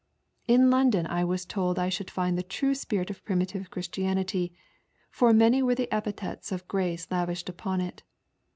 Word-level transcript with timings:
lo 0.47 0.55
Loudon 0.55 1.05
I 1.05 1.23
was 1.23 1.45
told 1.45 1.77
I 1.77 1.89
should 1.89 2.09
find 2.09 2.35
the 2.35 2.41
true 2.41 2.73
spirit 2.73 3.11
of 3.11 3.23
Primitive 3.23 3.69
Christianity, 3.69 4.51
for 5.11 5.31
many 5.31 5.61
ware 5.61 5.75
the 5.75 5.93
epithets 5.93 6.51
of 6.51 6.67
grace 6.67 7.05
lavished 7.11 7.49
upon 7.49 7.81
it. 7.81 8.01